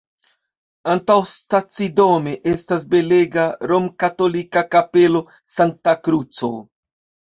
[0.93, 5.27] Antaŭstacidome estas belega romkatolika Kapelo
[5.57, 6.57] Sankta Kruco.